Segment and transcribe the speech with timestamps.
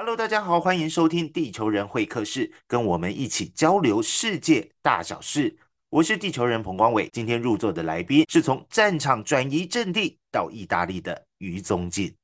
[0.00, 5.56] Hello，大家好，欢迎收听地球人会客室，跟我们一起交流世界大小事。
[5.90, 12.14] 我是地球人彭光伟，今天入座的来宾是从战场转移阵地到意大利的于宗进。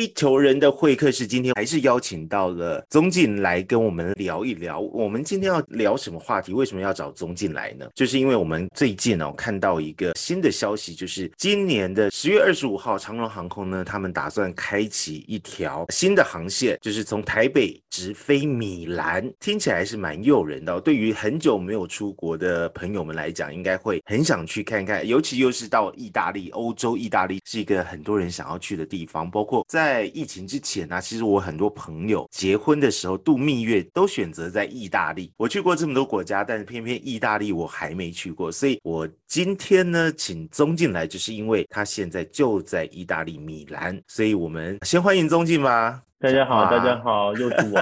[0.00, 4.80] 地球人的会客室，今天还是邀请到了宗进来跟我们聊一聊。
[4.80, 6.54] 我们今天要聊什么话题？
[6.54, 7.86] 为什么要找宗进来呢？
[7.94, 19.30] 就是因为我们最近哦看到一个新的消息，就是今年的十月二十五号，长荣航空呢，他们打算开启一条新的航线，就是从台北直飞米兰。
[19.38, 25.06] 听起来是蛮诱人的，对于很久没有出国的朋友们来讲，应该会很想去看看。
[25.06, 29.89] 尤其又是到意大利，欧洲意大利是一个很多人想要去的地方，包括在。
[29.90, 35.32] 在疫情之前呢，其实我很多朋友结婚的时候度蜜月都选择在意大利。
[35.36, 38.52] 我去过这么多国家，但是偏偏意大利我还没去过。
[38.52, 44.00] 所以我今天呢，请宗进来，就是因为他现在就在意大利米兰。
[44.06, 46.00] 所以我们先欢迎宗进吧。
[46.20, 47.80] 大家好，大家好，又是我。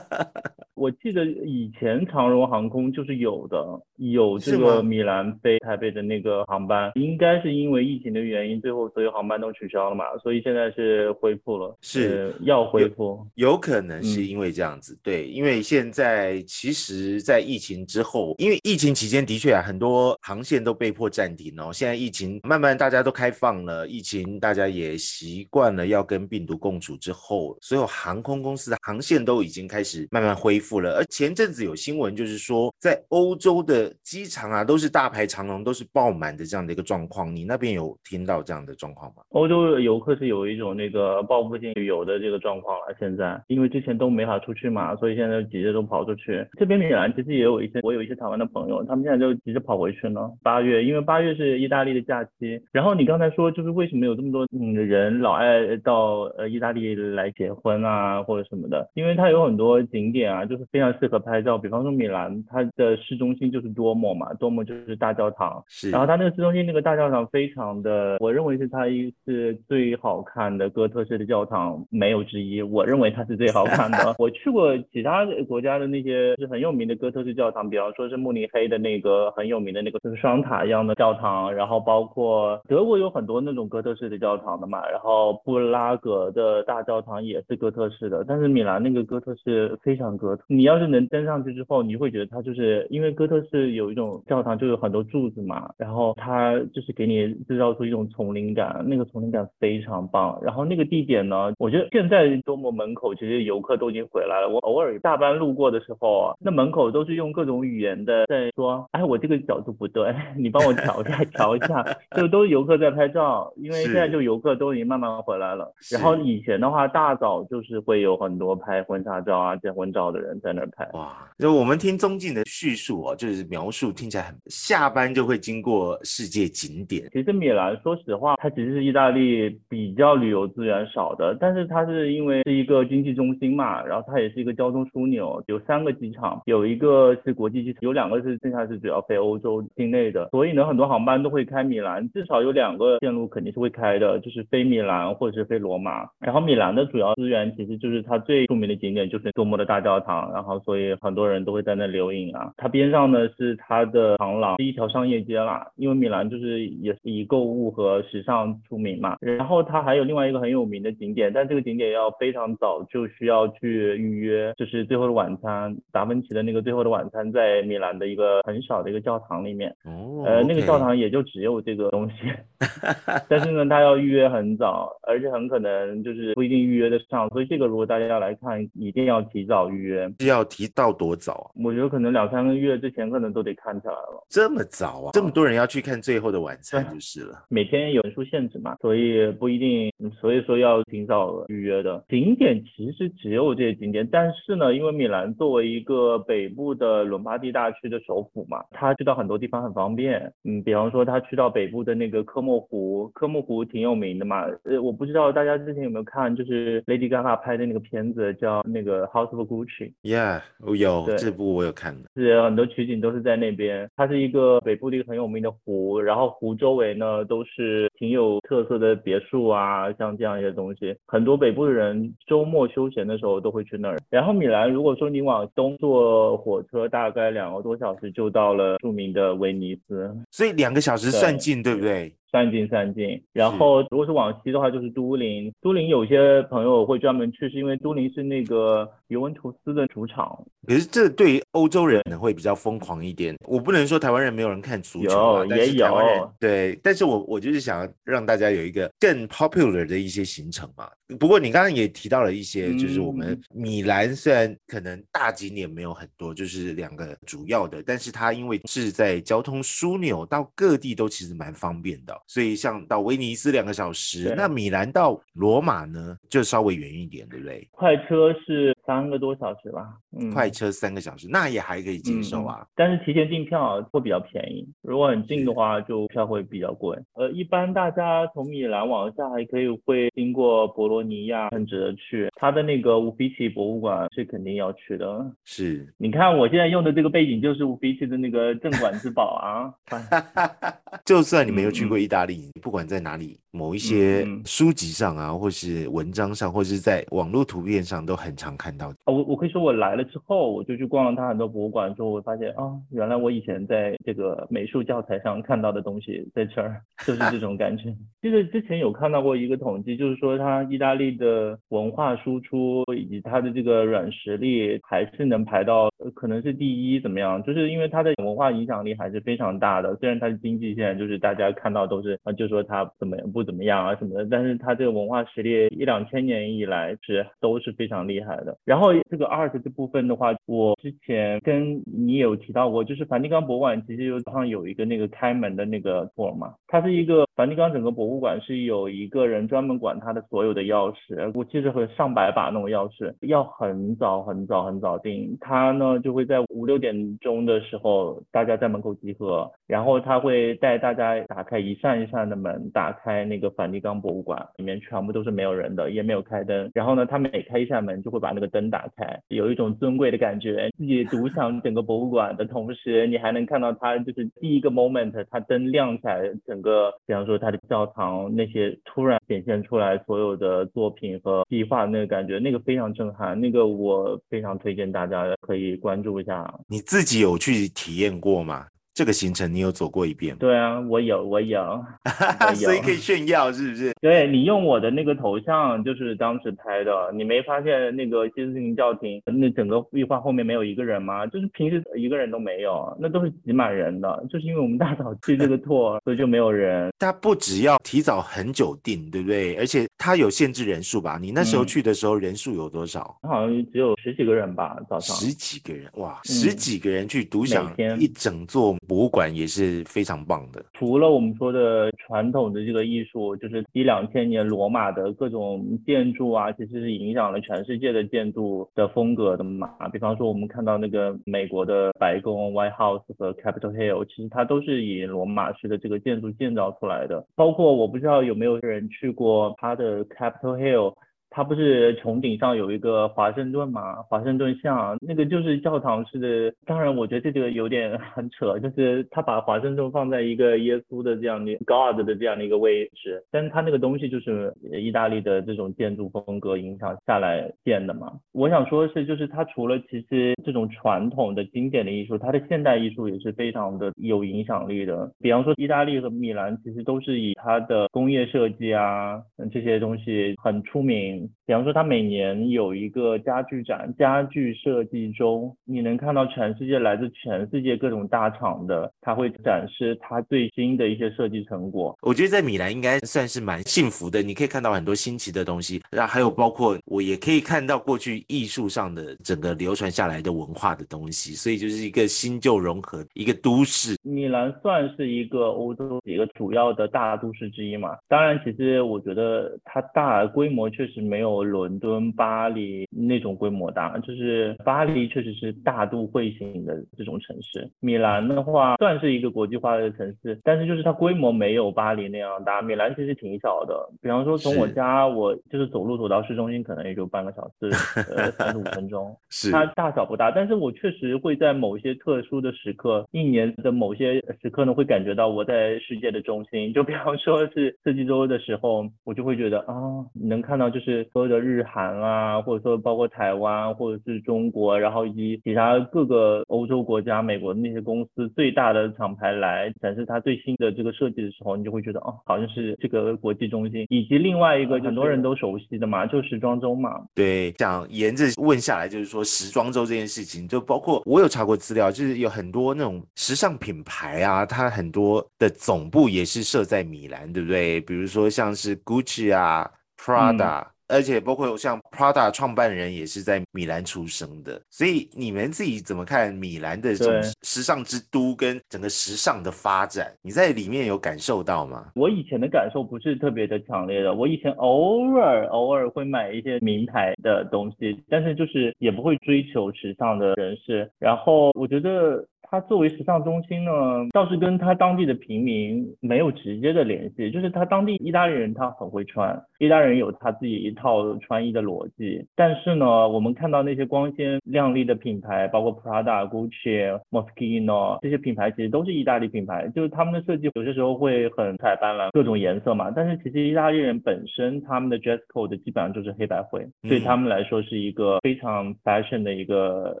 [0.78, 3.56] 我记得以前长荣航空就是有的，
[3.96, 30.67] 有这个米兰飞台北的那个航班，应该是因为疫情的原因，最后所有航班都取消了嘛，所以现在是恢复了，是要恢复，有可能是因为这样子，对，因为现在其实，在疫情之后，因为疫情期间的确啊，很多航线都被迫暂停哦，现在疫情慢慢大家都开放了，疫情大家也习惯了要跟病毒共处之后，所有航空公司的航线都已经开始慢慢恢复。
[30.68, 37.34] 复了，而前阵子有新闻，就是说在欧洲的机场啊，都是大排长龙，都是爆满的这样的一个状况。
[37.34, 39.22] 你那边有听到这样的状况吗？
[39.30, 42.94] 欧洲游客是有一种那个报复性旅游的这个状况了。
[43.00, 46.46] 现在因为之前都没法出去嘛，所以现在就急着都跑出去。
[46.58, 50.20] 这边米兰其实也有一些，我有一些台湾的朋友，他们现在就急着跑回去呢。
[50.42, 52.60] 八月，因为八月是意大利的假期。
[52.72, 58.86] 然后你刚才说，就是为什么有这么多嗯人老爱到呃意大利来结婚啊，或者什么的？
[58.94, 60.57] 因为它有很多景点啊，就。
[60.70, 65.90] 非常适合拍照，比方说米兰，它的市中心就是多莫嘛，多莫就是大教堂，是。
[65.90, 72.60] 然后它那个市中心那个大教堂非常的，我认为是它一是最好看的哥特式的教堂，没有之一。
[72.62, 74.14] 我认为它是最好看的。
[74.18, 90.44] 我去过其他国家的那些是很有名的哥特式教堂，比方说是慕尼黑的那个很有名的那个就是双塔一样的教堂，然后包括德国有很多那种哥特式的教堂的嘛，然后布拉格的大教堂也是哥特式的，但是米兰那个哥特式非常哥特。
[90.48, 100.38] 你要是能登上去之后，你会觉得它就是因为哥特式有一种教堂就有很多柱子嘛，然后它就是给你制造出一种丛林感，那个丛林感非常棒。
[100.42, 104.48] 然后那个地点呢，我觉得现在多摩门口其实游客都已经回来了。
[104.48, 111.84] 我偶尔下班路过的时候啊，那门口都是用各种语言的在说，哎，我这个角度不对， 你帮我调一下， 调一下。
[112.16, 115.70] 就都是游客在拍照，因为现在就游客都已经慢慢回来了。
[115.92, 120.37] 然后以前的话，大早就是会有很多拍婚纱照啊、结婚照的人。
[120.40, 121.12] 在那拍哇！
[121.38, 127.08] 就我们听宗进的叙述哦，就是描述听起来很下班就会经过世界景点。
[127.12, 146.08] 其实米兰说实话，它其实是意大利比较旅游资源少的，但是它是因为是一个经济中心嘛，然后它也是一个交通枢纽，有三个机场，有一个是国际机场，有两个是剩下是主要飞欧洲境内的，所以呢很多航班都会开米兰，至少有两个线路肯定是会开的，就是飞米兰或者是飞罗马。
[146.18, 150.17] 然后米兰的主要资源其实就是它最著名的景点就是多摩的大教堂。
[150.32, 152.52] 然后，所以很多人都会在那留影啊。
[152.56, 155.66] 它边上呢是它的长廊，是一条商业街啦。
[155.76, 159.16] 因为米兰就是也是以购物和时尚出名嘛。
[159.20, 169.70] 然后它还有另外一个很有名的景点，但这个景点要非常早就需要去预约，就是《最后的晚餐》达芬奇的那个《最后的晚餐》在米兰的一个很小的一个教堂里面。
[169.84, 170.24] 哦。
[170.24, 172.14] 呃，那个教堂也就只有这个东西。
[173.28, 177.28] 但是呢，它要预约很早，而且很可能就是不一定预约得上。
[177.28, 180.07] 所以这个如果大家要来看，一定要提早预约。
[180.18, 181.46] 是要提到多早啊？
[181.64, 184.26] 我觉得可能两三个月之前可能都得看起来了。
[184.28, 185.10] 这么早啊？
[185.12, 187.44] 这么多人要去看《最后的晚餐》就是了。
[187.48, 192.04] 每天有人数限制嘛，所以不一定，所以说要挺早预约的。
[192.08, 200.32] 景点其实只有这些景点，但是呢，因为米兰作为一个北部的伦巴第大区的首府嘛，他去到很多地方很方便。
[200.44, 204.44] 嗯，比方说他去到北部的那个科莫湖，科莫湖挺有名的嘛。
[204.64, 209.92] 呃，我不知道大家之前有没有看，就是 Lady Gaga 拍的那个片子叫那个 House of Gucci。
[210.02, 212.08] Yeah，我有这部我有看的。
[212.14, 213.88] 是很多取景都是在那边。
[213.96, 220.94] 它是一个北部的一个很有名的湖，然后湖周围呢都是挺有特色的别墅啊，像这样一些东西。
[221.06, 223.98] 很多北部的人周末休闲的时候都会去那儿。
[224.08, 230.14] 然后米兰，如果说你往东坐火车，大概两个多小时就到了著名的威尼斯。
[230.30, 232.12] 所以两个小时算近，对不对？
[232.30, 235.52] 三进三进，然后如果是往西的话，就是都灵。
[235.60, 240.38] 都灵有些朋友会专门去，是因为都灵是那个尤文图斯的主场。
[240.66, 243.34] 可是这对于欧洲人可能会比较疯狂一点。
[243.46, 250.88] 我不能说台湾人没有人看足球也有对，但是我我就是想要让大家有一个更 popular 的一些行程嘛。
[251.18, 267.68] 不过你刚刚也提到了一些，就是我们嗯米兰虽然可能大景点没有很多，就是两个主要的，但是它因为是在交通枢纽，到各地都其实蛮方便的，所以像到威尼斯两个小时，那米兰到罗马呢就稍微远一点，对不对？
[267.72, 269.86] 快车是三个多小时吧，
[270.18, 272.60] 嗯，快车三个小时，那也还可以接受啊。
[272.62, 272.66] 嗯。
[272.74, 276.96] 但是提前订票会比较便宜，如果很近的话，就票会比较贵。
[277.12, 282.30] 呃，一般大家从米兰往下还可以会经过博罗尼亚，很值得去。
[282.36, 285.30] 它的那个乌菲齐博物馆是肯定要去的。
[285.44, 289.70] 是，你看我现在用的这个背景就是乌菲齐的那个镇馆之宝啊。
[291.04, 298.90] 就算你没有去嗯过意大利，不管在哪里，某一些书籍上啊，或是文章上，或是在网络图片上，都很常看到。
[299.06, 307.94] 哦，我我可以说我来了之后，我就去逛了它很多博物馆之后，我发现啊、原来我以前在这个美术教材上看到的东西在这儿，就是这种感觉。
[308.22, 317.42] 记 得之前有看到过一个统计，就是说它意大利的文化输出以及它的这个软实力还是能排到可能是第一，怎么样？
[317.42, 319.96] 就是因为它的文化影响力还是非常大的。
[319.96, 328.56] 虽然它的经济现在就是大家看到都是啊，就说它怎么不怎么样啊什么的，但是它这个文化实力一两千年以来是都是非常厉害的。
[328.68, 356.70] 然后这个 art 这部分的话，我之前跟你有提到过，就是梵蒂冈博物馆其实有早上有一个那个开门的那个 tour 嘛，它是一个梵蒂冈整个博物馆是有一个人专门管它的所有的钥匙，我记得和上百把那种钥匙，要很早很早很早订，他呢就会在五六点钟的时候大家在门口集合，然后他会带大家打开一扇一扇的门，打开那个梵蒂冈博物馆，里面全部都是没有人的，也没有开灯。
[356.74, 360.68] 然后呢，他每开一扇门就会把那个灯灯打开，有一种尊贵的感觉。
[360.76, 373.40] 自己独享整个博物馆的同时，你还能看到它就是第一个 moment，它灯亮起来，整个比方说它的教堂那些突然显现出来所有的作品和壁画那个感觉，那个非常震撼。
[373.40, 376.52] 那个我非常推荐大家可以关注一下。
[376.68, 378.66] 你自己有去体验过吗？
[378.98, 380.38] 这个行程你有走过一遍吗？
[380.40, 381.60] 对啊，我有，我有。
[382.04, 383.92] 我所以可以炫耀，是不是？
[384.00, 391.24] 对你用我的那个头像就是当时拍的，你没发现那个西斯廷教廷那整个壁画后面没有一个人吗？
[391.28, 396.90] 就是平时一个人都没有，那都是挤满人的，就是因为我们大早去这个 tour，所以就没有人。
[396.98, 399.54] 他不只要提早很久定，对不对？
[399.58, 401.20] 而且他有限制人数吧？
[401.22, 403.16] 你那时候嗯去的时候人数有多少？
[403.22, 405.14] 好像只有十几个人吧，早上。
[405.16, 410.64] 十几个人，哇，十嗯几个人去独享一整座博物馆也是非常棒的。
[410.72, 419.68] 除了我们说的传统的这个艺术，就是一两千年罗马的各种建筑啊，其实是影响了全世界的建筑的风格的嘛。
[419.92, 427.24] 比方说，我们看到那个美国的白宫 （White House） 和 Capitol Hill，其实它都是以罗马式的这个建筑建造出来的。
[427.36, 430.94] 包括我不知道有没有人去过它的 Capitol Hill。
[431.38, 434.02] 它不是穹顶上有一个华盛顿吗？
[434.08, 436.52] 华盛顿像那个就是教堂式的。
[436.66, 448.14] 当然，我觉得这个有点 很扯，就是他把华盛顿放在一个耶稣的这样的 God 的这样的一个位置，但是他那个东西就是意大利的这种建筑风格影响下来建的嘛。
[448.32, 455.08] 我想说的是，就是它除了其实这种传统的经典的艺术，它的现代艺术也是非常的有影响力的。
[455.20, 461.27] 比方说，意大利和米兰其实都是以它的工业设计啊这些东西很出名。
[461.28, 471.96] um, 比方说，它每年有一个家具展，家具设计周，你能看到全世界来自全世界各种大厂的，它会展示它最新的一些设计成果。
[472.02, 483.96] 我觉得在米兰应该算是蛮幸福的，你可以看到很多新奇的东西，然后还有包括我也可以看到过去艺术上的整个流传下来的文化的东西，所以就是一个新旧融合一个都市。
[484.02, 487.96] 米兰算是一个欧洲一个主要的大都市之一嘛。
[488.06, 497.68] 当然，其实我觉得它大规模确实没有有伦敦、巴黎那种规模大，就是巴黎确实是大都会型的这种城市。
[497.80, 502.60] 米兰的话算是一个国际化的城市，但是就是它规模没有巴黎那样大。
[502.60, 507.70] 米兰其实挺小的，比方说从我家我就是走路走到市中心可能也就半个小时，
[508.14, 509.16] 呃三十五分钟。
[509.30, 516.72] 是它大小不大，但是我确实会在某些特殊的时刻，一年的某些时刻呢，会感觉到我在世界的中心。
[516.72, 519.74] 就比方说是四季周的时候，我就会觉得啊，
[520.14, 533.86] 能看到就是所有的日韩啊，或者说包括台湾或者是中国，然后以及其他各个欧洲国家、美国的那些公司最大的厂牌来展示它最新的这个设计的时候，你就会觉得哦，好像是这个国际中心。
[533.90, 537.00] 以及另外一个很多人都熟悉的嘛，就时装周嘛。
[537.14, 547.80] 对，想沿着问下来，就是说时装周这件事情，就包括我有查过资料，就是有很多那种时尚品牌啊，它很多的总部也是设在米兰，对不对？
[547.82, 560.12] 比如说像是 Gucci 啊、Prada，、而且包括像 Prada 创办人也是在米兰出生的，所以你们自己怎么看米兰的这种时尚之都跟整个时尚的发展？
[560.22, 561.92] 你在里面有感受到吗？
[561.94, 570.90] 我以前的感受不是特别的强烈的，我以前偶尔偶尔会买一些名牌的东西，但是就是也不会追求时尚的人士。
[570.98, 573.72] 然后我觉得它作为时尚中心呢，
[574.12, 582.26] 倒是跟它当地的平民没有直接的联系，就是它当地意大利人他很会穿，意大利人有他自己一套穿衣的逻辑。
[582.34, 592.90] 但是呢，我们看到那些光鲜亮丽的品牌，包括 Prada、Gucci、Moschino 这些品牌，其实都是意大利品牌，就是他们的设计有些时候会很彩斑斓，各种颜色嘛。
[592.90, 600.00] 但是其实意大利人本身他们的 dress code 基本上就是黑白灰，对嗯他们来说是一个非常 fashion 的一个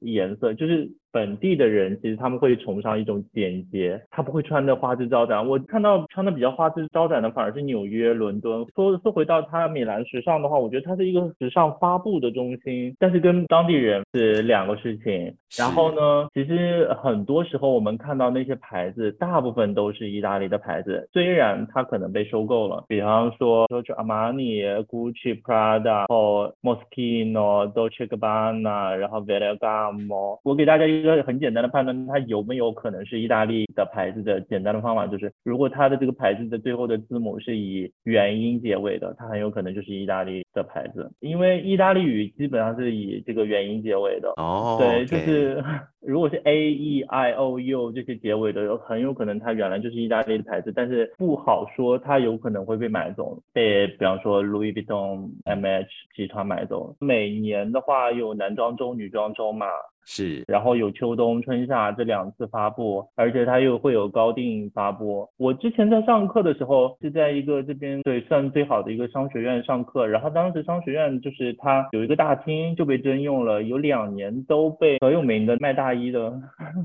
[0.00, 0.90] 颜色，就是。
[1.14, 5.46] 本地的人其实他们会崇尚一种简洁，他不会穿的花枝招展。
[5.46, 8.66] 我看到穿的比较花枝招展的反而是纽约、伦敦。
[8.74, 15.32] 说说回到它米兰时尚的话，我觉得它是一个时尚发布的中心，但是跟当地人是两个事情。
[15.56, 30.40] 然后呢，其实很多时候我们看到那些牌子，大部分都是意大利的牌子，虽然它可能被收购了，比方说 Giorgio Armani、Gucci、Prada，然后 Moschino、Dolce Gabbana，然后 Ferragamo。
[30.42, 44.32] 我给大家一个很简单的判断，它有没有可能是意大利的牌子的简单的方法就是，如果它的这个牌子的最后的字母是以元音结尾的，它很有可能就是意大利的牌子，因为意大利语基本上是以这个元音结尾的。
[44.36, 45.62] 哦，对，就是
[46.00, 56.94] 如果是 A E I O U 这些结尾的，有很有可能它原来就是意大利的牌子，但是不好说它有可能会被买走，被比方说 Louis Vuitton、M H 集团买走。
[57.00, 59.66] 每年的话有男装周、女装周嘛，
[60.06, 65.28] 是然后有秋冬、春夏这两次发布，而且它又会有高定发布。
[65.36, 76.32] 我之前在上课的时候是在一个这边对算最好的一个商学院上课，然后当时商学院就是它有一个大厅就被征用了，有两年都被很有名的卖大衣的，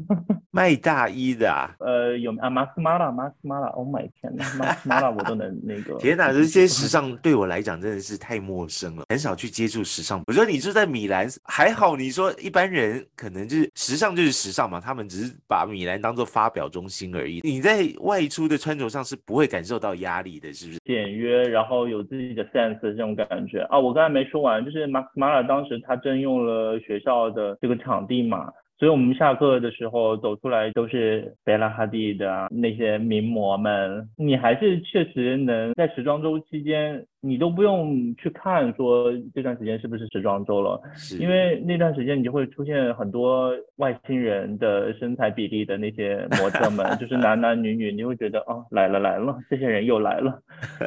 [0.51, 1.69] 卖大衣的啊。
[1.79, 5.97] 呃，有啊，Max Mara，Max Mara，Oh my 天呐，马斯马拉我都能那个。
[6.01, 10.21] 天哪，这些时尚对我来讲真的是太陌生了，很少去接触时尚。
[10.27, 17.41] 我觉得你住在米兰还好，你说一般人可能就是时尚就是时尚嘛，他们只是把米兰当做发表中心而已。
[17.43, 20.79] 你在外出的穿着上是不会感受到压力的，是不是？
[20.85, 23.77] 简约，然后有自己的 sense 这种感觉啊。
[23.77, 50.41] 我刚才没说完，就是 Max Mara 当时他征用了学校的这个场地嘛，所以我们下课的时候走出来都是贝拉哈蒂的那些名模们，你还是确实能在时装周期间，你都不用去看说这段时间是不是时装周了，是因为那段时间你就会出现很多外星人的身材比例的那些模特们，就是男男女女，你会觉得哦来了来了，这些人又来了，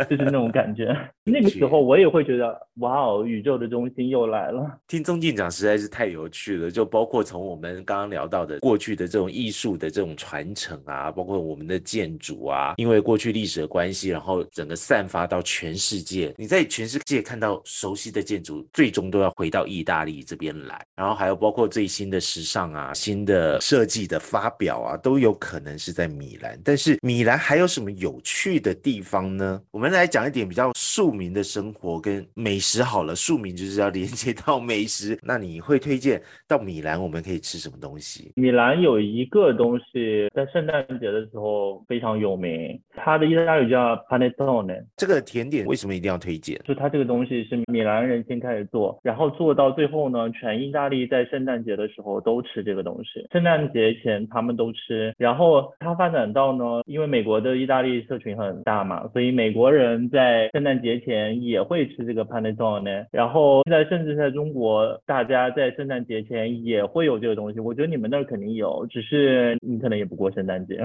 [0.09, 0.97] 就是那种感觉。
[1.25, 4.79] 那个时候我也会觉得哇哦，宇宙的中心又来了。
[4.89, 16.22] 听宗进讲实在是太有趣了，就包括从我们刚刚聊到的过去的这种艺术的这种传承啊，包括我们的建筑啊，因为过去历史的关系，然后整个散发到全世界。
[16.37, 20.85] 你在全世界看到熟悉的建筑，最终都要回到意大利这边来。
[20.95, 26.61] 然后还有包括最新的时尚啊、新的设计的发表啊，都有可能是在米兰。
[26.63, 29.61] 但是米兰还有什么有趣的地方呢？
[29.71, 33.17] 我们来讲一点比较庶民的生活跟美食好了。
[33.17, 38.31] 庶民就是要连接到美食， 那你会推荐到米兰我们可以吃什么东西？
[38.37, 44.85] 米兰有一个东西在圣诞节的时候非常有名，它的意大利语叫 panettone。
[44.99, 46.61] 这个甜点为什么一定要推荐？
[46.63, 53.27] 就它这个东西是米兰人先开始做，然后做到最后呢，全意大利在圣诞节的时候都吃这个东西。
[53.33, 67.61] 圣诞节前他们都吃，然后它发展到呢，因为美国的意大利社群很大嘛，所以美国人在圣诞节前也会吃这个 panettone，然后现在甚至在中国，大家在圣诞节前也会有这个东西。
[67.61, 70.85] 我觉得你们那儿肯定有，只是你可能也不过圣诞节。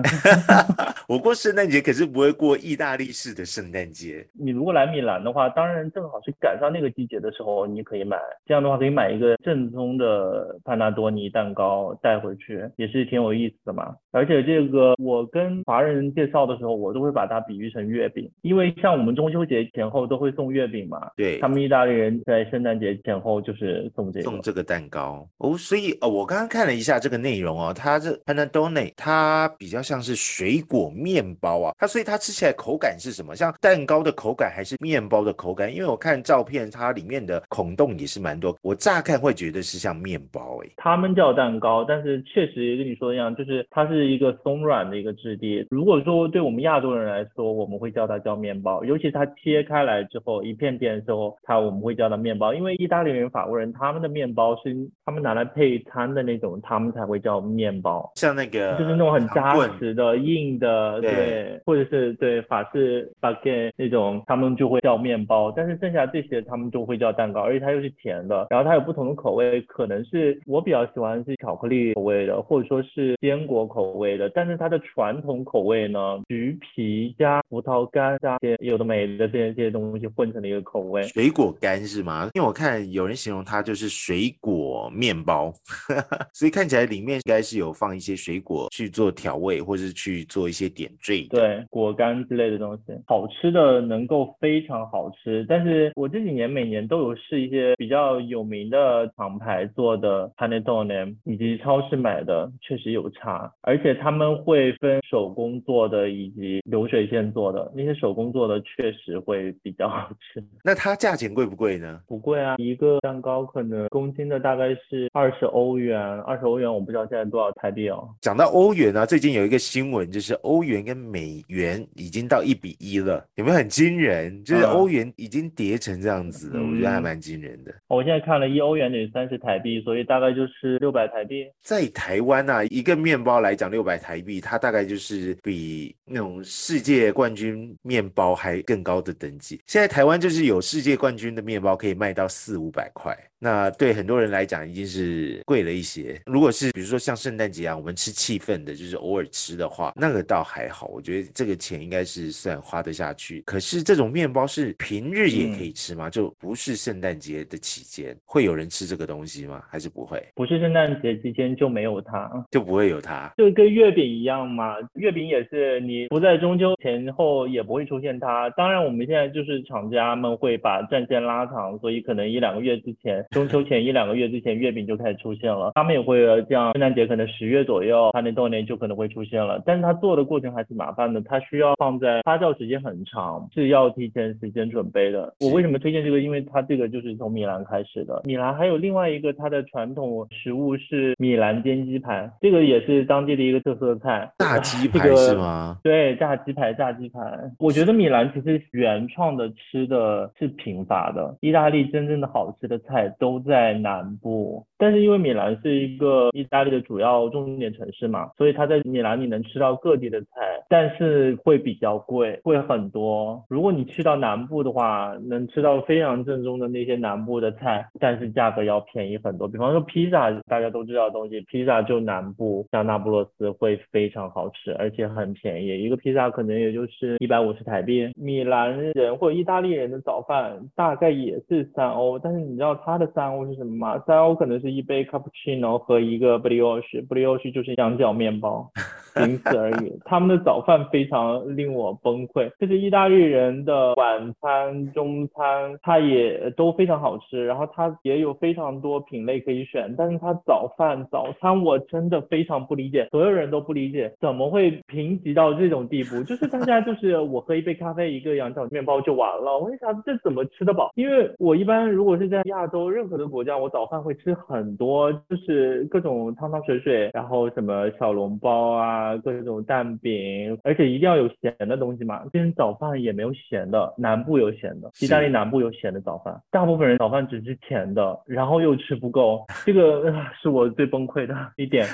[1.09, 4.25] 我过圣诞节可是不会过意大利式的圣诞节。
[4.33, 8.17] 你如果来米兰的话，当然正好是赶上那个季节的时候，你可以买。
[8.45, 13.95] 这样的话可以买一个正宗的潘纳多尼蛋糕带回去，也是挺有意思的嘛。
[14.11, 21.09] 而且这个我跟华人介绍的时候，我都会把它比喻成月饼，因为像我们中秋节前后都会送月饼嘛。
[21.15, 25.57] 对，他们意大利人在圣诞节前后就是送这个送这个蛋糕哦。
[25.57, 33.35] 所以哦，我刚刚看了一下这个内容哦，它这 panettone 它比较像是水果面包啊，它所以它吃起来口感是什么？
[33.35, 35.73] 像蛋糕的口感还是面包的口感？
[35.73, 40.69] 因为我看照片，它里面的孔洞也是蛮多，我乍看会觉得是像面包哎。
[40.77, 45.65] 他们叫蛋糕，但是确实跟你说的一样，就是它是一个松软的一个质地。
[45.69, 52.53] 如果说对我们亚洲人来说，我们会叫它叫面包，尤其它切开来之后一片片之后，它我们会叫它面包。
[52.53, 58.11] 因为意大利人、法国人他们的面包是他们拿来配餐的那种，他们才会叫面包。
[58.15, 65.51] 像那个就是那种很扎实的、硬的，对，或者是对法式 baguette 那种，他们就会叫面包。
[65.55, 74.29] 但是剩下这些他们就会叫蛋糕，而且它又是甜的，然后它有不同的口味，可能是我比较喜欢是巧克力口味的，或者说是坚果口味的。
[74.29, 81.03] 但是它的传统口味呢，橘皮加葡萄干加些有的没的这些这些东西混成了一个口味。
[81.03, 82.29] 水果干是吗？
[82.33, 85.51] 因为我看有人形容它就是水果面包，
[86.33, 91.27] 所以看起来里面应该是有放一些水果去做调味，或是去做一些点缀。
[91.29, 95.45] 对，果干之类的东西，好吃的能够非常好吃。
[95.49, 103.51] 但是我这几年每年都有试一些比较有名的厂牌做的 panettone，以及超市买的，确实有差。
[103.61, 110.43] 而且他们会分手工做的以及流水线做的，那些手工做的确实会比较好吃。
[110.63, 112.01] 那它价钱贵不贵呢？
[112.07, 118.07] 不贵啊，一个蛋糕可能公斤的大概是二十欧元，二十欧元我不知道现在多少台币哦。
[118.21, 124.43] 讲到欧元啊，最近有一个新闻，就是欧元跟美元已经到一比一了，有没有很惊人？
[124.43, 127.73] 就是欧元已经跌成这样子了，我觉得还蛮惊人的。
[127.87, 131.45] 我现在看了一欧元等于三十台币，所以大概就是六百台币。
[131.61, 139.46] 在台湾啊，一个面包来讲六百台币，它大概就是比那种世界冠军面包还更高的等级。
[139.65, 143.15] 现在台湾就是有世界冠军的面包可以卖到四五百块。
[143.39, 146.19] 那对很多人来讲已经是贵了一些。
[146.25, 150.87] 如果是比如说像圣诞节啊，我们吃气氛的，就是偶尔吃的话，那个倒还好。
[150.87, 153.41] 我觉得这个钱应该是算花得下去。
[153.45, 156.09] 可是这种面包是平日也可以吃吗？
[156.09, 159.61] 就不是圣诞节的期间会有人吃这个东西吗？
[159.69, 160.25] 还是不会？
[160.33, 164.75] 不是圣诞节期间就没有它，就不会有它，就跟月饼一样嘛。
[164.95, 168.49] 月饼也是你不在中秋前后也不会出现它。
[168.51, 173.23] 当然我们现在就是厂家们会把战线拉长，所以可能一两个月之前。
[173.31, 175.71] 中秋前一两个月之前，月饼就开始出现了。
[175.75, 179.61] 他们也会这样，圣诞节可能十月左右，它那豆年就可能会出现了。
[179.65, 185.33] 但是它做的过程还是麻烦的，它需要放在发酵时间很长，是要提前时间准备的。
[185.39, 186.19] 我为什么推荐这个？
[186.19, 188.21] 因为它这个就是从米兰开始的。
[188.25, 194.31] 米兰还有另外一个它的传统食物是米兰煎鸡排，这个也是当地的一个特色菜。
[194.39, 195.77] 炸鸡排是吗？
[195.83, 197.19] 对，炸鸡排，炸鸡排。
[197.59, 203.13] 我觉得米兰其实原创的吃的是贫乏的，意大利真正的好吃的菜。
[203.19, 210.27] 都在南部，但是因为米兰是一个意大利的主要重点城市嘛，所以它在米兰你能吃到各地的菜，
[210.69, 213.43] 但是会比较贵，贵很多。
[213.49, 219.47] 如果你去到南部的话，能吃到非常正宗的那些南部的菜，但是价格要便宜很多。
[219.47, 228.09] 比方说披萨，大家都知道的东西，披萨就南部像那不勒斯会非常好吃，而且很便宜，一个披萨可能也就是一百五十台币。
[228.15, 233.06] 米兰人或者意大利人的早饭大概也是三欧，但是你知道它的。
[233.13, 234.03] 三欧是什么吗？
[234.05, 238.69] 三欧可能是一杯 cappuccino 和一个 brioche，brioche 就是羊角面包，
[239.19, 239.93] 仅此而已。
[240.03, 249.93] 他们的早饭非常令我崩溃，就是意大利人的晚餐、中餐，它也都非常好吃，然后它也有非常多品类可以选。
[249.97, 256.23] 但是它早饭、早餐我真的非常不理解，所有人都不理解，怎么会贫瘠到这种地步？
[256.23, 259.57] 就是大家就是我喝一杯咖啡，一个羊角面包就完了。
[259.59, 260.91] 我想这怎么吃得饱？
[260.95, 262.87] 因为我一般如果是在亚洲。
[262.87, 272.23] 任何的国家，我早饭会吃很多，就是各种汤汤水水，然后什么小笼包啊，各种蛋饼，而且一定要有咸的东西嘛。
[272.31, 281.85] 今天早饭也没有咸的，南部有咸的，意大利南部有咸的早饭，大部分人早饭只吃甜的，然后又吃不够，这个是我最崩溃的一点。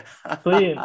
[0.41, 0.75] 所以，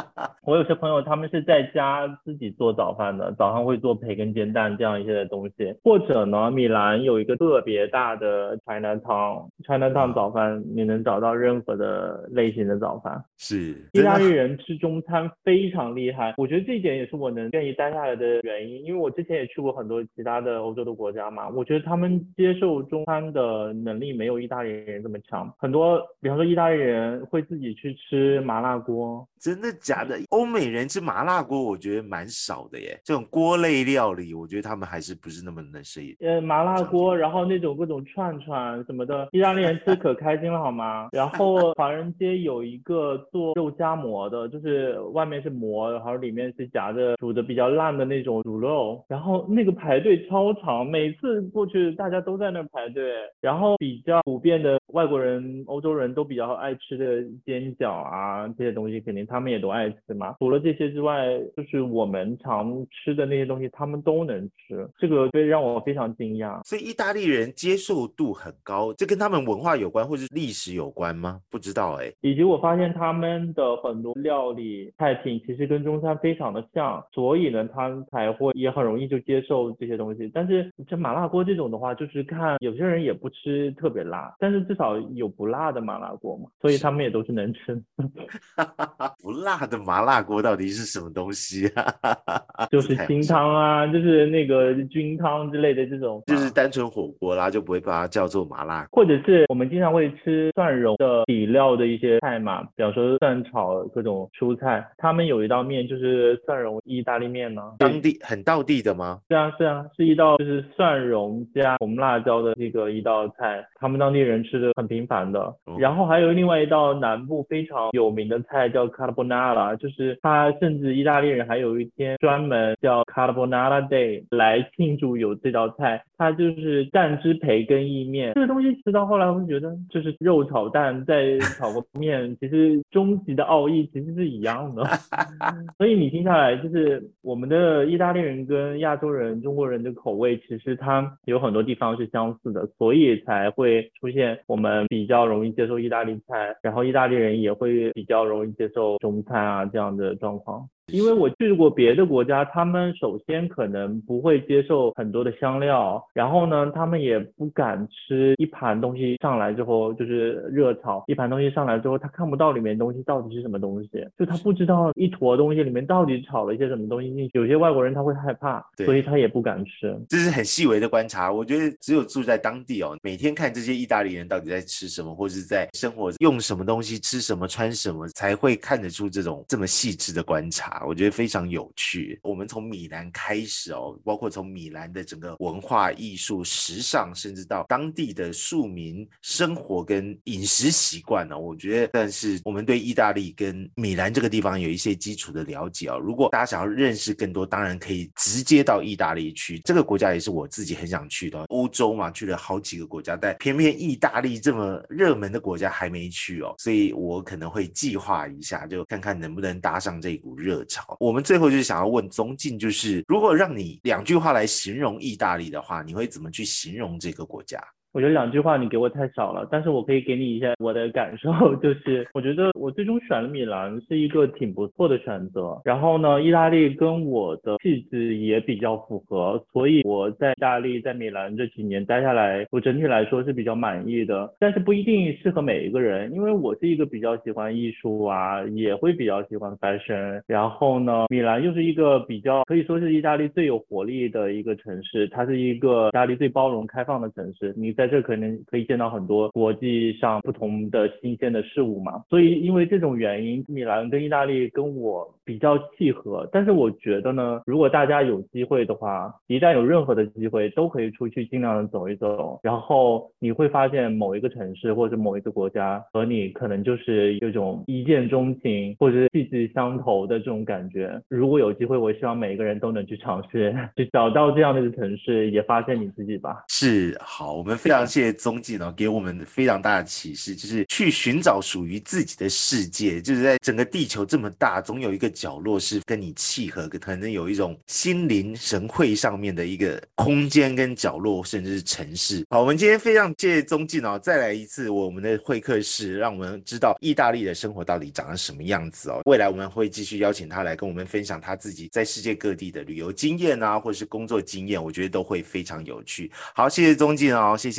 [0.49, 13.23] 我有些朋友他们是在家自己做早饭的，早上会做培根煎蛋这样一些的东西，或者呢，米兰有一个特别大的 China Town，China Town 早饭你能找到任何的类型的早饭。
[13.37, 29.29] 是意大利人吃中餐非常厉害，我觉得这一点也是我能愿意待下来的原因，因为我之前也去过很多其他的欧洲的国家嘛，我觉得他们接受中餐的能力没有意大利人这么强，很多，比方说意大利人会自己去吃麻辣锅。
[29.39, 30.19] 真的假的？
[30.39, 32.97] 欧美人吃麻辣锅，我觉得蛮少的耶。
[33.03, 36.15] 这种锅类料理，我觉得他们还是不是那么能适应。
[36.21, 41.09] 呃，麻辣锅，然后那种各种串串什么的，意大利人吃可开心了好吗？
[41.13, 53.11] 然后华人街有一个做肉夹馍的，就是外面是馍，然后里面是夹着煮的比较烂的那种卤肉，然后那个排队超长，每次过去大家都在那排队。
[53.41, 59.27] 然后比较普遍的外国人、欧洲人都比较爱吃的煎饺啊这些东西，肯定。
[59.27, 60.35] 他们也都爱吃嘛。
[60.39, 66.63] 除了这些之外，就是我们常吃的那些东西，他们都能吃，这个会让我非常惊讶。
[66.65, 71.41] 所以意大利人接受度很高，这跟他们文化有关，或者是历史有关吗？
[71.51, 72.11] 不知道哎。
[72.21, 80.31] 以及我发现他们的很多料理菜品其实跟中餐非常的像，所以呢，他才会也很容易就接受这些东西。
[80.33, 87.79] 但是像麻辣锅这种的话，就是看有些人也不吃特别辣，但是至少有不辣的麻辣锅嘛，所以他们也都是能吃。
[89.23, 91.85] 不辣的麻辣锅到底是什么东西啊？
[92.71, 98.87] 就是清汤啊，就是那个菌汤之类的这种，就是单纯火锅啦，就不会把它叫做麻辣。
[98.93, 107.63] 或者是我们经常会吃蒜蓉的底料的一些菜嘛，比方说蒜炒各种蔬菜，他们有一道面就是蒜蓉意大利面呢。
[107.79, 109.21] 当地很道地的吗？
[109.29, 115.53] 是啊是啊，是一道就是蒜蓉加红辣椒的那个一道菜，他们当地人吃的很频繁的。
[115.77, 119.09] 然后还有另外一道南部非常有名的菜叫卡。
[119.09, 128.35] carbonara，就是他甚至意大利人还有一天专门叫 carbonara day 来庆祝有这道菜，它就是蛋汁培根意面。
[128.35, 134.85] 这个东西吃到后来，我会觉得就是肉炒蛋再炒个面， 其实终极的奥义其实是一样的。
[135.79, 148.99] 所以你听下来，就是我们的意大利人跟亚洲人、中国人的口味，其实它有很多地方是相似的，所以才会出现我我们比较容易接受意大利菜，然后意大利人也会比较容易接受。
[148.99, 150.69] 中餐啊，这样的状况。
[150.89, 167.39] 因为我去过别的国家，他们首先可能不会接受很多的香料，然后呢，他们也不敢吃一盘东西上来之后就是热炒，一盘东西上来之后，他看不到里面东西到底是什么东西，就他不知道一坨东西里面到底炒了一些什么东西进去。
[167.39, 169.95] 有些外国人他会害怕，所以他也不敢吃。
[170.09, 180.78] 这是很细微的观察，我觉得只有住在当地哦，每天看这些意大利人到底在吃什么，或是在生活用什么东西，吃什么穿什么，才会看得出这种这么细致的观察。
[180.87, 182.19] 我觉得非常有趣。
[182.23, 195.99] 我们从米兰开始哦，包括从米兰的整个文化艺术、时尚，甚至到当地的庶民生活跟饮食习惯呢，我觉得，但是我们对意大利跟米兰这个地方有一些基础的了解哦。
[195.99, 199.59] 如果大家想要认识更多，当然可以直接到意大利去。
[199.61, 201.45] 这个国家也是我自己很想去的。
[201.49, 210.97] 欧洲嘛，去了好几个国家，但偏偏意大利这么热门的国家还没去哦，所以我可能会计划一下，就看看能不能搭上这股热潮。
[211.01, 217.59] 我们最后就是想要问宗敬，就是如果让你两句话来形容意大利的话，你会怎么去形容这个国家？
[217.93, 225.59] 我觉得两句话你给我太少了，但是我可以给你一下我的感受， 就是我觉得我最终选了米兰是一个挺不错的选择。
[225.65, 234.33] 然后呢，意大利跟我的气质也比较符合，所以我在意大利在米兰这几年待下来，我整体来说是比较满意的。
[234.39, 240.21] 但是不一定适合每一个人，因为我是一个比较喜欢艺术啊，也会比较喜欢 fashion。
[240.27, 247.55] 然后呢，米兰又是一个比较可以说是意大利最有活力的一个城市，它是一个意大利最包容开放的城市。
[247.57, 256.29] 你在这可能可以见到很多国际上不同的新鲜的事物嘛，所以因为这种原因，米兰跟意大利跟我比较契合。
[256.33, 271.01] 但是我觉得呢，如果大家有机会的话，一旦有任何的机会，都可以出去尽量的走一走，然后你会发现某一个城市或者某一个国家和你可能就是有种一见钟情或者是气质相投的这种感觉。
[271.09, 276.45] 如果有机会，我希望每一个人都能去尝试， 去找到这样的一个城市，也发现你自己吧。
[276.49, 277.79] 是好，我们非。
[277.79, 292.25] 常谢谢宗进哦，给我们非常大的启示，就是去寻找属于自己的世界，就是在整个地球这么大，总有一个角落是跟你契合，可能有一种心灵神会上面的一个空间跟角落，甚至是城市。
[292.31, 299.03] 好，我们今天非常谢谢宗进哦，再来一次我们的会客室，让我们知道意大利的生活到底长得什么样子哦。
[299.05, 306.11] 未来我们会继续邀请他来跟我们分享他自己在世界各地的旅游经验啊，或者是工作经验，我觉得都会非常有趣。
[306.35, 307.58] 好，谢谢宗进哦，谢谢，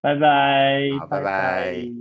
[0.00, 1.92] 拜拜，好，拜拜。